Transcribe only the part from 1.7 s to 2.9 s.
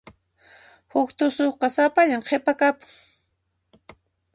sapallan qhipakapun.